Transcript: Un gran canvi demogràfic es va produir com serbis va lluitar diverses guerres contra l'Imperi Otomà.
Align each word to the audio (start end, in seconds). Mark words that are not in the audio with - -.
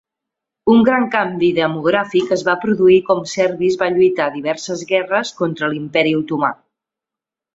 Un 0.75 0.79
gran 0.85 1.03
canvi 1.15 1.49
demogràfic 1.57 2.31
es 2.37 2.43
va 2.47 2.55
produir 2.63 2.97
com 3.09 3.21
serbis 3.33 3.77
va 3.83 3.91
lluitar 3.97 4.29
diverses 4.37 4.83
guerres 4.93 5.35
contra 5.43 5.69
l'Imperi 5.75 6.15
Otomà. 6.23 6.53